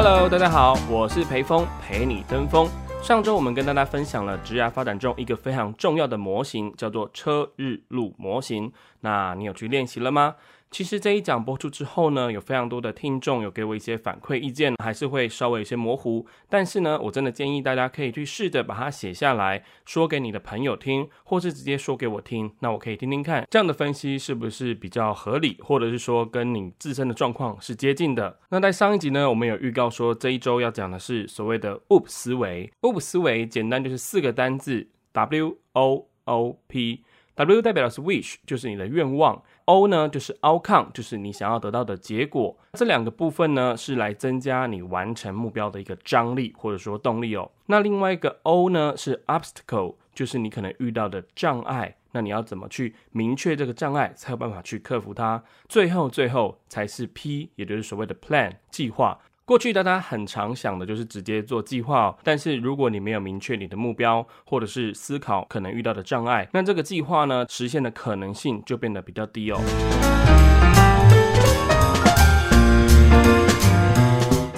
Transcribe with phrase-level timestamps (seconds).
[0.00, 2.68] Hello，大家好，我是裴峰，陪你登峰。
[3.02, 8.72] 上周我们跟大家分享了职涯发展中一个非常重要的模型，叫做车日路模型。
[9.00, 10.36] 那你有去练习了吗？
[10.70, 16.26] 其实这一讲播出之后呢，有非常多的听众有给我一些反馈意见，还是会稍微有些模糊。
[16.48, 28.38] 但是呢，我真的建议大家可以去试着把它写下来，说给你的朋友听，或是直接说给我听，那我可以听听看，这样的分析是不是比较合理，或者是说跟你自身的状况是接近的。
[28.50, 37.02] 那在上一集呢，我们有预告说这一周要讲的是所谓的 OOP 思维，OOP 思维简单就是四个单字，W O O P。
[37.34, 39.40] W 代表的是 wish，就是你的愿望。
[39.68, 42.56] O 呢，就是 outcome，就是你想要得到的结果。
[42.72, 47.50] 这两个部分呢，是来增加你完成目标的一个张力或者说动力哦。
[47.66, 51.94] 那另外一个 O 呢，是 obstacle，就是你可能遇到的障碍。
[52.12, 55.44] 那你要怎么去明确这个障碍，才有办法去克服它？
[55.68, 59.18] 最后，最后才是 P，也就是所谓的 plan 计划。
[59.48, 70.97] 过去大家很常想的就是直接做计划，但是如果你没有明确你的目标，或者是思考可能遇到的障碍，那这个计划呢，实现的可能性就变得比较低哦。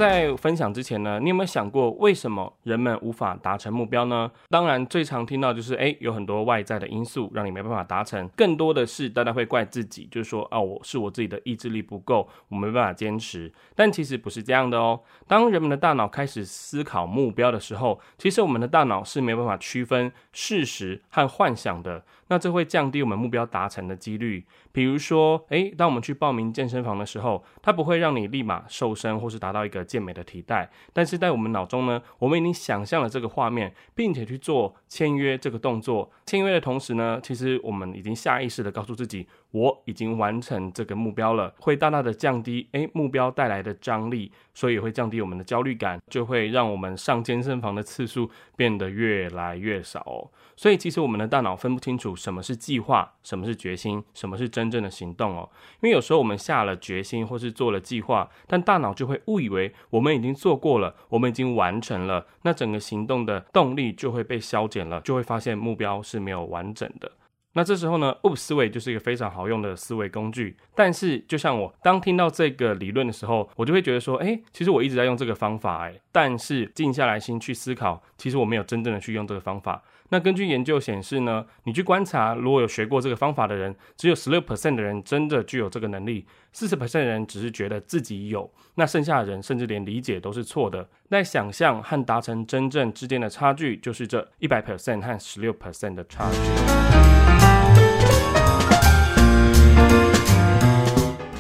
[0.01, 4.33] 在分享之前呢，你有没有想过为什么人们无法达成目标呢？
[4.49, 8.27] 当然，最常听到就是哎，有很多外在的因素让你没办法达成。
[8.29, 13.53] 更多的是大家会怪自己，就是说啊，我是我自己的意志力不够，我没办法坚持。
[13.75, 14.99] 但其实不是这样的哦。
[15.29, 22.03] 当人们的大脑开始思考目标的时候，其实我们的大脑是没办法区分事实和幻想的。
[22.31, 24.47] 那这会降低我们目标达成的几率。
[24.73, 30.71] 比如说，诶，当我们去报名健身房的时候，它不会让你立马瘦身或是达到一个健美的体态。
[30.93, 36.09] 但是在我们脑中呢，我们已经想象了这个画面，并且去做签约这个动作。
[36.25, 39.27] 签约的同时呢，其实我们已经下意识的告诉自己。
[39.53, 50.29] 我已经完成这个目标了，会大大的降低诶目标带来的张力，所以会降低我们的焦虑感，就会让我们上健身房的次数变得越来越少哦。
[50.55, 55.49] 所以其实我们的大脑分不清楚什么是计划，什么是决心，什么是真正的行动哦。
[55.81, 67.11] 因为有时候我们下了决心或是做了计划，但大脑就会误以为我们已经做过了，我们已经完成了，那整个行动的动力就会被消减了，就会发现目标是没有完整的。
[67.53, 70.57] 那这时候呢，OOP 思维就是一个非常好用的思维工具。
[70.75, 79.83] 但是，就像我当听到这个理论的时候，我就会觉得说，哎，其实我一直在用这个方法，哎，但是静下来心去思考，其实我没有真正的去用这个方法。
[80.11, 90.89] 那根据研究显示呢，你去观察，如果有学过这个方法的人，只有十六 percent 的人真的具有这个能力，四十 percent 的人只是觉得自己有，那剩下的人甚至连理解都是错的。
[91.09, 97.90] 那想象和达成真正之间的差距，就是这一百 percent 和十六 percent 的差距。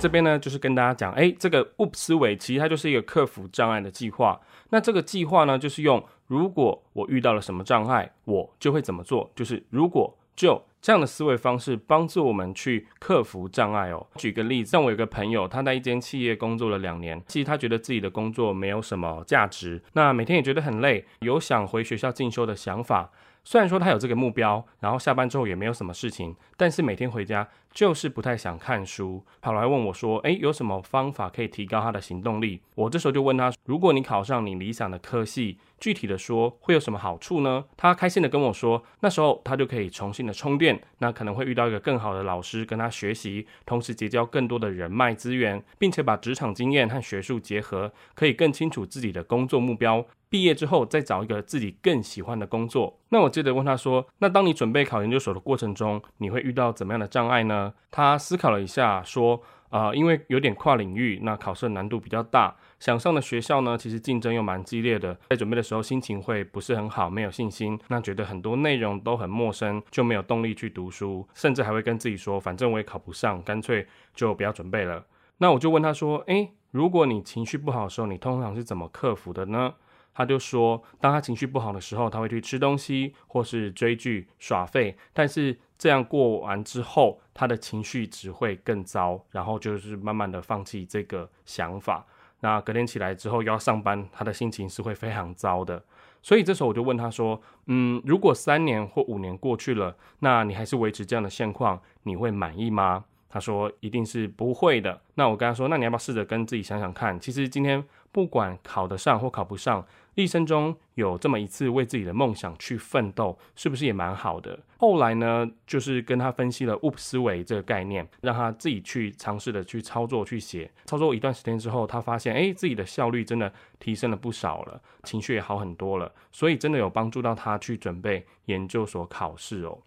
[0.00, 4.40] 这边呢，就是跟大家讲，哎，这个 OOP 思维其实它就是一个克服障碍的计划。
[4.70, 14.06] 那这个计划呢，就是用如果我遇到了什么障碍，我就会怎么做，就是如果就这样的思维方式，帮助我们去克服障碍哦。
[14.16, 23.10] 举个例子，像我有个朋友，他在一间企业工作了两年，其实他觉得自己的工作没有什么价值，那每天也觉得很累，有想回学校进修的想法。
[23.44, 52.98] 虽然说他有这个目标，然后下班之后也没有什么事情，但是每天回家就是不太想看书，跑来问我说：“诶，有什么方法可以提高他的行动力？”我这时候就问他：“如果你考上你理想的科系，具体的说会有什么好处呢？”他开心的跟我说：“那时候他就可以重新的充电，那可能会遇到一个更好的老师跟他学习，同时结交更多的人脉资源，并且把职场经验和学术结合，可以更清楚自己的工作目标。”毕业之后再找一个自己更喜欢的工作。
[53.08, 62.56] 那我接着问他说：“那当你准备考研究所的过程中，你会遇到怎么样的障碍呢？”他思考了一下，说：“啊，因为有点跨领域，那考试难度比较大。
[62.78, 65.18] 想上的学校呢，其实竞争又蛮激烈的。
[65.28, 67.76] 在准备的时候，心情会不是很好，没有信心。
[67.88, 75.04] 那觉得很多内容都很陌生，就没有动力去读书，甚至还会跟自己说：反正我也考不上，干脆就不要准备了。”
[75.38, 79.74] 那我就问他说：“诶，如果你情绪不好的时候，你通常是怎么克服的呢？”
[80.20, 92.04] 他就说，当他情绪不好的时候，他会去吃东西或是追剧耍废，但是这样过完之后，他的情绪只会更糟，然后就是慢慢的放弃这个想法。
[92.40, 95.82] 那隔天起来之后要上班，他的心情是会非常糟的。
[96.20, 105.00] 所以这时候我就问他说：“嗯，如果三年或五年过去了，那你还是维持这样的现况，你会满意吗？”他说一定是不会的。
[105.14, 107.18] 那我跟他说，那你要不要试着跟自己想想看？
[107.18, 107.82] 其实今天
[108.12, 109.86] 不管考得上或考不上。
[110.16, 114.58] 一生中有这么一次为自己的梦想去奋斗，是不是也蛮好的？
[114.76, 120.70] 后来呢，就是跟他分析了 “OOP 思维”这个概念，让他自己去尝试的去操作、去写。
[120.84, 129.78] 操作一段时间之后，他发现，哎，自己的效率真的提升了不少了，情绪也好很多了，所以真的有帮助到他去准备研究所考试哦。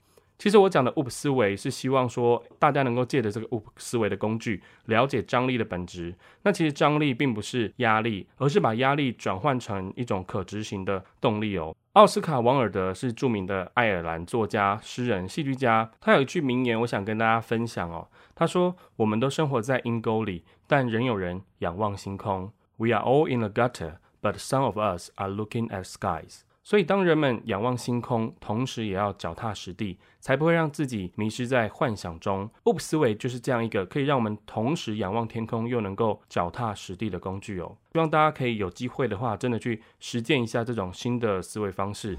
[0.44, 6.14] 其实我讲的 OOP 思维是希望说，大家能够借着这个 OOP 思维的工具，了解张力的本质。
[6.42, 11.74] 那其实张力并不是压力，而是把压力转换成一种可执行的动力哦。
[11.94, 18.10] 奥斯卡·王尔德是著名的爱尔兰作家、诗人、戏剧家，他有一句名言，我想跟大家分享哦。
[18.36, 22.52] 他说：“我们都生活在阴沟里，但仍有人仰望星空。
[22.76, 32.50] We are all in a gutter, but some of us are looking at skies.” 所以，当人们仰望星空，同时也要脚踏实地，才不会让自己迷失在幻想中。
[32.64, 37.76] OOP 思维就是这样一个可以让我们同时仰望天空，又能够脚踏实地的工具哦。
[37.92, 42.18] 希望大家可以有机会的话，真的去实践一下这种新的思维方式。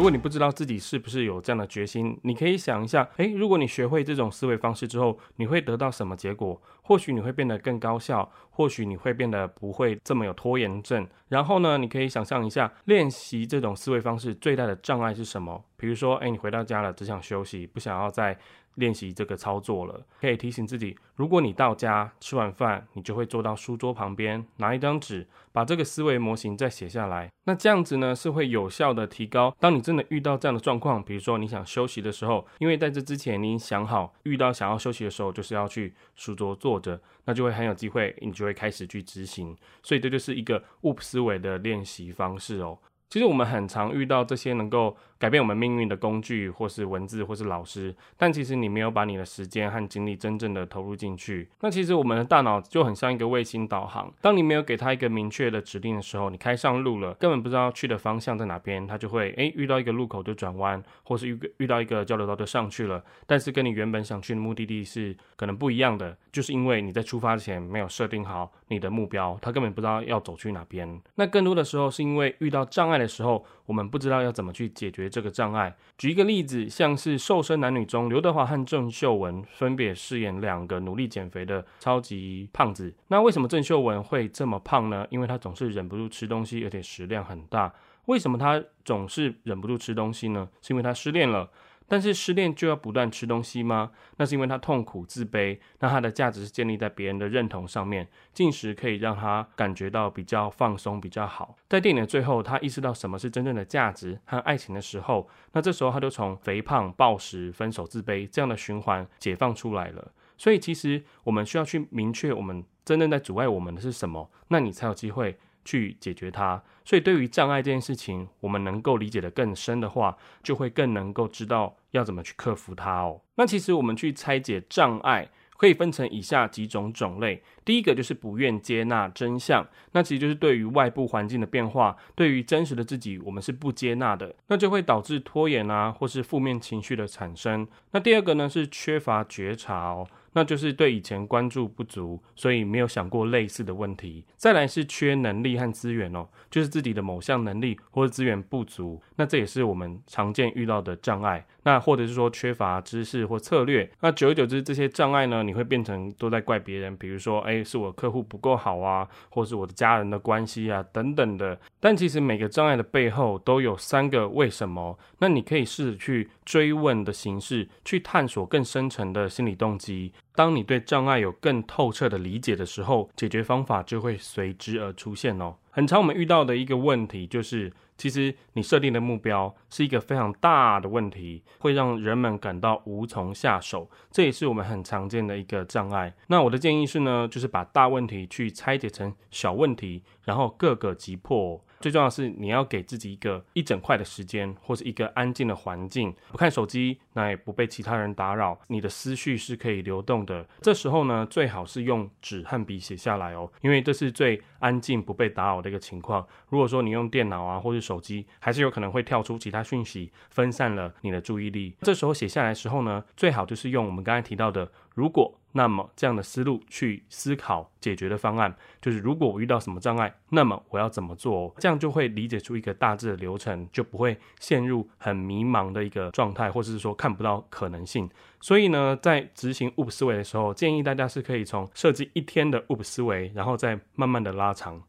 [0.00, 6.58] 如果你不知道自己是不是有这样的决心，你可以想一下，诶，如果你学会这种思维方式之后，你会得到什么结果？
[6.80, 11.06] 或许你会变得更高效，或许你会变得不会这么有拖延症。
[11.30, 15.64] 然后呢，你可以想象一下，练习这种思维方式最大的障碍是什么？
[15.78, 18.38] 比如说，诶，你回到家了，只想休息，不想要再。
[18.76, 27.28] 练习这个操作了，可以提醒自己：如果你到家吃完饭，你就会坐到书桌旁边，拿一张纸，把这个思维模型再写下来。
[27.44, 29.54] 那这样子呢，是会有效的提高。
[29.58, 39.54] 当你真的遇到这样的状况，比如说你想休息的时候，因为在这之前你想好，遇到想要休息的时候，就是要去书桌坐着，那就会很有机会，你就会开始去执行。
[39.82, 42.78] 所以这就是一个 OOP 思思维的练习方式哦。
[43.10, 44.96] 其实我们很常遇到这些能够。
[45.20, 51.46] 改变我们命运的工具，或是文字，或是老师，但其实你没有把你的时间和精力真正的投入进去。
[51.60, 70.98] 那其实我们的大脑就很像一个卫星导航，当你没有给他一个明确的指令的时候，你开上路了，根本不知道去的方向在哪边，它就会诶遇到一个路口就转弯，或是遇遇到一个交流道就上去了，但是跟你原本想去的目的地是可能不一样的，就是因为你在出发前没有设定好你的目标，他根本不知道要走去哪边。
[71.16, 75.08] 那更多的时候是因为遇到障碍的时候，我们不知道要怎么去解决。
[75.08, 82.92] 这个障碍，举一个例子，像是《瘦身男女》中，刘德华和郑秀文分别饰演两个努力减肥的超级胖子。
[83.06, 85.06] 那为什么郑秀文会这么胖呢？
[85.10, 87.72] 因为她总是忍不住吃东西，而且食量很大。
[88.06, 90.48] 为什么她总是忍不住吃东西呢？
[90.60, 91.48] 是因为她失恋了。
[91.90, 93.90] 但是失恋就要不断吃东西吗？
[94.16, 95.58] 那是因为他痛苦、自卑。
[95.80, 98.06] 那他的价值是建立在别人的认同上面。
[98.32, 101.56] 进食可以让他感觉到比较放松、比较好。
[101.68, 110.12] 在电影的最后，他意识到什么是真正的价值和爱情的时候，那这时候他就从肥胖、暴食、分手、自卑这样的循环解放出来了。
[110.38, 115.36] 所以，其实我们需要去明确我们真正在阻碍我们的是什么，那你才有机会。
[115.70, 123.20] 去解决它，所以对于障碍这件事情，我们能够理解的更深的话，就会更能够知道要怎么去克服它哦。
[123.36, 127.40] 那其实我们去拆解障碍，可以分成以下几种种类。
[127.64, 137.68] 第一个就是不愿接纳真相，那其实就是对于外部环境的变化，对于真实的自己，我们是不接纳的，那就会导致拖延啊，或是负面情绪的产生。
[137.92, 140.04] 那第二个呢是缺乏觉察哦。
[140.32, 144.24] 那就是对以前关注不足，所以没有想过类似的问题。
[144.36, 151.44] 再来是缺能力和资源哦，就是自己的某项能力或者资源不足，那这也是我们常见遇到的障碍。
[151.62, 161.60] 那或者是说缺乏知识或策略，那久而久之这些障碍呢，你会变成都在怪别人，比如说，哎，是我客户不够好啊，或是我的家人的关系啊等等的。
[161.78, 170.12] 但其实每个障碍的背后都有三个为什么，那你可以试着去追问的形式，去探索更深层的心理动机。
[170.34, 175.56] 当你对障碍有更透彻的理解的时候，解决方法就会随之而出现哦。
[175.70, 186.14] 很常我们遇到的一个问题就是，其实你设定的目标是一个非常大的问题，会让人们感到无从下手，这也是我们很常见的一个障碍。
[186.28, 191.62] 那我的建议是呢，就是把大问题去拆解成小问题，然后各个击破。
[191.80, 200.46] 最重要的是，你要给自己一个一整块的时间，或是一个安静的环境，不看手机，那也不被其他人打扰，你的思绪是可以流动的。
[200.60, 206.26] 这时候呢，最好是用纸和笔写下来哦，因为这是最安静、不被打扰的一个情况。
[206.50, 211.74] 如果说你用电脑啊或者手机，还是有可能会跳出其他讯息，分散了你的注意力。
[211.80, 215.36] 这时候写下来的时候呢，最好就是用我们刚才提到的“如果”。
[215.52, 221.52] 那么这样的思路去思考解决的方案，就是如果我遇到什么障碍，那么我要怎么做？
[221.58, 228.08] 这样就会理解出一个大致的流程，就不会陷入很迷茫的一个状态，或者是说看不到可能性。
[228.40, 234.80] 所以呢，在执行 OOP 思维的时候，建议大家是可以从设计一天的 OOP 思维，然后再慢慢的拉长。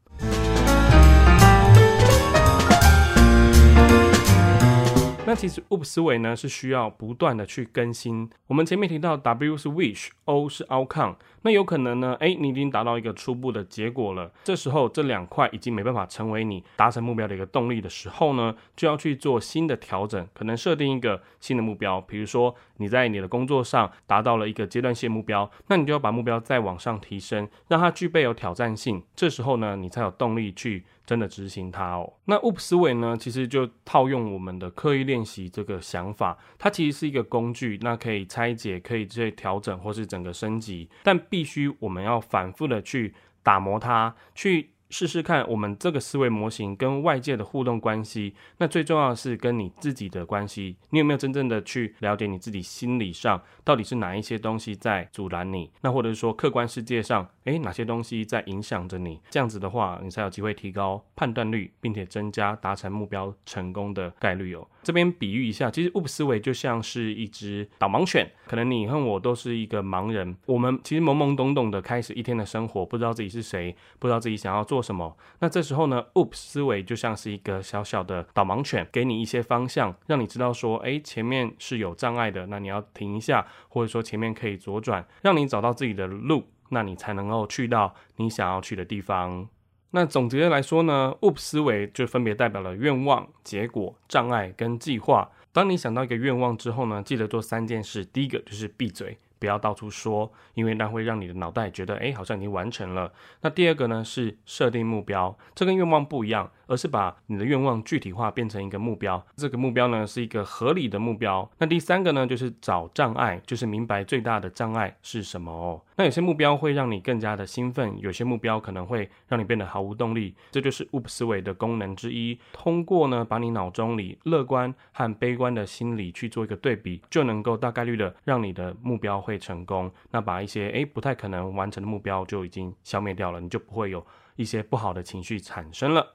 [5.32, 8.30] 那其实 OOP 思维呢是需要不断的去更新。
[8.48, 11.16] 我们前面提到 W 是 Wish，O 是 Outcome。
[11.44, 12.18] 那有可能呢？
[12.20, 14.30] 哎，你已经达到一个初步的结果了。
[14.44, 22.02] 这时候这两块已经没办法成为你达成目标的一个动力的时候呢，就要去做新的调整，可能设定一个新的目标。
[22.02, 29.02] 比如说你在你的工作上达到了一个阶段性目标，那你就要把目标再往上提升，让它具备有挑战性。
[29.16, 32.12] 这时候呢，你才有动力去真的执行它哦。
[32.26, 41.22] 那 OOP 思维呢，其实就套用我们的刻意练习这个想法，它其实是一个工具，那可以拆解，可以去调整或是整个升级，但。
[41.30, 48.36] 必须我们要反复的去打磨它，去试试看我们这个思维模型跟外界的互动关系。
[48.58, 55.72] 那最重要的是跟你自己的关系，你有没有真正的去了解你自己心理上到底是哪一些东西在阻拦你？
[55.82, 59.20] 那或者是说客观世界上，诶，哪些东西在影响着你？
[59.30, 64.68] 这样子的话，你才有机会提高判断率，并且增加达成目标成功的概率哦。
[64.84, 75.16] 这边比喻一下，其实 OOP 思维就像是一只导盲犬，可能你和我都是一个盲人，我们其实懵懵懂懂的开始一天的生活，不知道自己是谁，不知道自己想要做什么。
[75.40, 89.48] 那这时候呢，OOP 思维就像是一个小小的导盲犬，给你一些方向，让你知道说，哎，前面是有障碍的，那你要停一下，或者说前面可以左转，让你找到自己的路，那你才能够去到你想要去的地方。
[89.92, 95.30] 那总结来说呢，OOP 思维就分别代表了愿望、结果、障碍跟计划。
[95.54, 98.04] 当你想到一个愿望之后呢，记得做三件事。
[98.06, 99.18] 第一个就是闭嘴。
[99.38, 103.12] 不要到处说，因为那会让你的脑袋觉得，哎，好像已经完成了。
[103.42, 109.24] 那第二个呢是设定目标，这跟愿望不一样，而是把你的愿望具体化变成一个目标。
[109.36, 111.50] 这个目标呢是一个合理的目标。
[111.58, 115.82] 那第三个呢就是找障碍，就是明白最大的障碍是什么哦。
[115.96, 120.36] 那有些目标会让你更加的兴奋，有些目标可能会让你变得毫无动力。
[120.52, 122.40] 这就是 OOP 思维的功能之一。
[122.54, 129.32] 通过呢把你脑中里乐观和悲观的心理去做一个对比，就能够大概率的让你的目标会。
[129.32, 136.06] 会成功，那把一些诶不太可能完成的目标就已经消灭掉了，你就不会有一些不好的情绪产生了。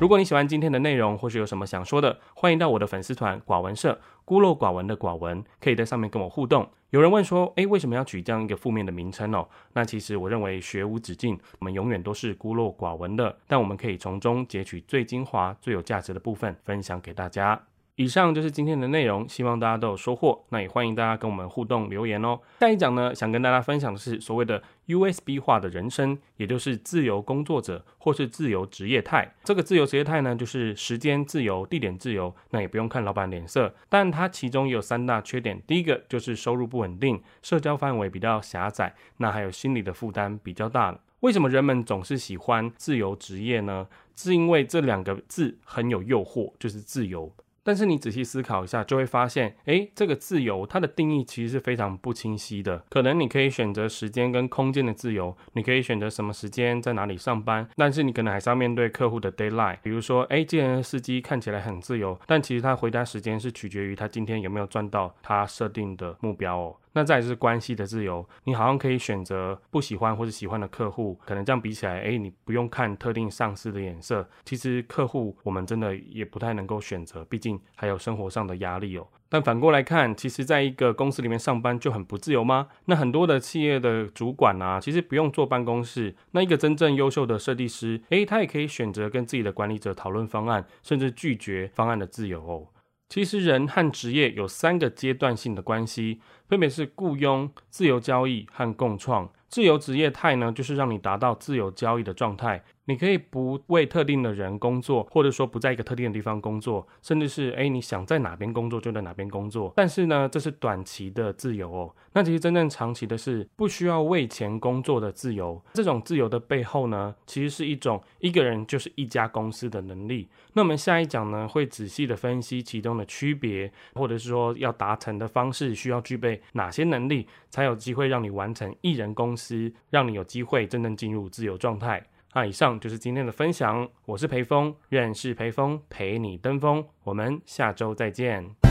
[0.00, 6.66] 如果你喜欢今天的内容，或是有什么想说的，欢迎到我的粉丝团寡文社孤陋寡闻的寡文，可以在上面跟我互动。
[6.88, 9.46] 有人问说，诶，为什么要取这样一个负面的名称哦？
[9.74, 17.60] 那其实我认为学无止境，我们永远都是孤陋寡闻的，但我们可以从中截取最精华、最有价值的部分，分享给大家。
[18.00, 20.42] 以上就是今天的内容，希望大家都有收获。
[20.48, 22.40] 那也欢迎大家跟我们互动留言哦。
[22.60, 29.34] 下一讲呢，想跟大家分享的是所谓的 USB 化的人生，也就是自由工作者或是自由职业态。
[29.44, 33.74] 这个自由职业态呢，就是时间自由、地点自由，那也不用看老板脸色。
[33.90, 40.98] 但它其中也有三大缺点，第一个就是收入不稳定，社交范围比较狭窄，那还有心理的负担比较大。
[41.20, 43.86] 为什么人们总是喜欢自由职业呢？
[44.16, 47.30] 是因为这两个字很有诱惑，就是自由。
[47.62, 52.84] 但是你仔细思考一下，就会发现，哎，这个自由它的定义其实是非常不清晰的。
[52.88, 66.76] 可能你可以选择时间跟空间的自由，你可以选择什么时间在哪里上班，但是你可能还是要面对客户的 d a y l i g h t 比如说，哎，这人的司机看起来很自由，但其实他回答时间是取决于他今天有没有赚到他设定的目标哦。
[66.92, 74.28] 那再是关系的自由，你好像可以选择不喜欢或者喜欢的客户，可能这样比起来，哎，你不用看特定上司的眼色。
[74.44, 79.06] 其实客户我们真的也不太能够选择，毕竟还有生活上的压力哦。
[79.32, 82.66] 但反过来看，其实在一个公司里面上班就很不自由吗？
[82.86, 86.16] 那很多的企业的主管啊，其实不用坐办公室。
[86.32, 92.66] 那一个真正优秀的设计师，诶，他也可以选择跟自己的管理者讨论方案，甚至拒绝方案的自由哦。
[93.10, 99.28] 其实人和职业有三个阶段性的关系，分别是雇佣、自由交易和共创。
[99.48, 102.62] 自由职业态呢，就是让你达到自由交易的状态。
[102.90, 109.72] 你可以不为特定的人工作，或者说不在一个特定的地方工作，甚至是诶你想在哪边工作就在哪边工作。
[109.76, 111.94] 但是呢，这是短期的自由哦。
[112.12, 115.62] 那其实真正长期的是不需要为钱工作的自由。
[115.72, 120.28] 这种自由的背后呢，其实是一种一个人就是一家公司的能力。
[120.54, 132.04] 那我们下一讲呢，会仔细的分析其中的区别，或者是说要达成的方式需要具备哪些能力，才有机会让你完成一人公司，让你有机会真正进入自由状态。
[132.32, 138.69] 那以上就是今天的分享，我是裴峰，愿是裴峰陪你登峰，我们下周再见。